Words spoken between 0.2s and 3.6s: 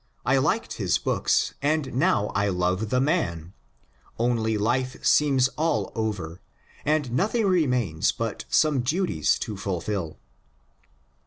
I liked his books, and now I love the man—